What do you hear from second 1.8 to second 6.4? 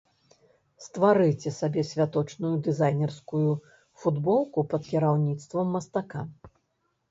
святочную дызайнерскую футболку пад кіраўніцтвам мастака!